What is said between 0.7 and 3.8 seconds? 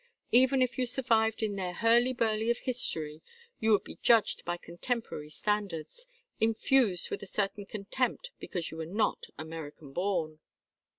you survived in their hurly burly of history, you